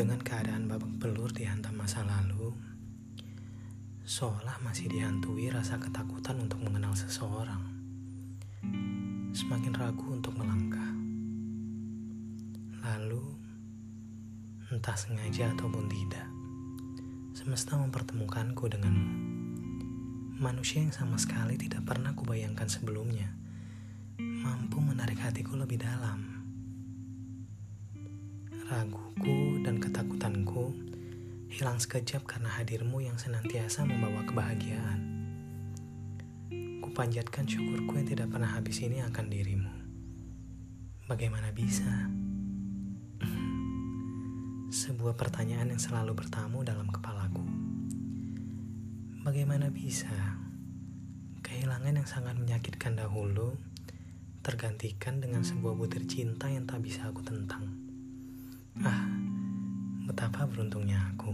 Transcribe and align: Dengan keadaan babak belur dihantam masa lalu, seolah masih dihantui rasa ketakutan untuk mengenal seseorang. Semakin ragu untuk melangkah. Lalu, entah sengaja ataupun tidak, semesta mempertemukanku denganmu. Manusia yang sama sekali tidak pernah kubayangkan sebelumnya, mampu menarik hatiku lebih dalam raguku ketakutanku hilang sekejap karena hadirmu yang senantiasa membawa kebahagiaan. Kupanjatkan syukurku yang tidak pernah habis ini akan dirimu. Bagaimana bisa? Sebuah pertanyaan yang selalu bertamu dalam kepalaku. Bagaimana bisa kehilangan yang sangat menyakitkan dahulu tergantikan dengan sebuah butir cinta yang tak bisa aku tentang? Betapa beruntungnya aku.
Dengan 0.00 0.16
keadaan 0.16 0.64
babak 0.64 0.96
belur 0.96 1.28
dihantam 1.28 1.76
masa 1.76 2.00
lalu, 2.00 2.56
seolah 4.00 4.56
masih 4.64 4.88
dihantui 4.88 5.52
rasa 5.52 5.76
ketakutan 5.76 6.40
untuk 6.40 6.56
mengenal 6.64 6.96
seseorang. 6.96 7.60
Semakin 9.36 9.76
ragu 9.76 10.08
untuk 10.08 10.40
melangkah. 10.40 10.88
Lalu, 12.80 13.20
entah 14.72 14.96
sengaja 14.96 15.52
ataupun 15.52 15.84
tidak, 15.92 16.24
semesta 17.36 17.76
mempertemukanku 17.76 18.72
denganmu. 18.72 19.12
Manusia 20.40 20.80
yang 20.80 20.96
sama 20.96 21.20
sekali 21.20 21.60
tidak 21.60 21.84
pernah 21.84 22.16
kubayangkan 22.16 22.72
sebelumnya, 22.72 23.36
mampu 24.16 24.80
menarik 24.80 25.20
hatiku 25.20 25.60
lebih 25.60 25.76
dalam 25.76 26.40
raguku 28.70 29.49
ketakutanku 30.30 30.70
hilang 31.50 31.82
sekejap 31.82 32.22
karena 32.22 32.46
hadirmu 32.54 33.02
yang 33.02 33.18
senantiasa 33.18 33.82
membawa 33.82 34.22
kebahagiaan. 34.22 35.02
Kupanjatkan 36.86 37.50
syukurku 37.50 37.98
yang 37.98 38.06
tidak 38.06 38.30
pernah 38.30 38.54
habis 38.54 38.78
ini 38.78 39.02
akan 39.02 39.26
dirimu. 39.26 39.72
Bagaimana 41.10 41.50
bisa? 41.50 42.06
Sebuah 44.70 45.18
pertanyaan 45.18 45.74
yang 45.74 45.82
selalu 45.82 46.14
bertamu 46.14 46.62
dalam 46.62 46.86
kepalaku. 46.86 47.42
Bagaimana 49.26 49.74
bisa 49.74 50.38
kehilangan 51.42 51.98
yang 51.98 52.06
sangat 52.06 52.38
menyakitkan 52.38 52.94
dahulu 52.94 53.58
tergantikan 54.46 55.18
dengan 55.18 55.42
sebuah 55.42 55.74
butir 55.74 56.06
cinta 56.06 56.46
yang 56.46 56.70
tak 56.70 56.86
bisa 56.86 57.10
aku 57.10 57.26
tentang? 57.26 57.89
Betapa 60.10 60.42
beruntungnya 60.42 60.98
aku. 61.14 61.30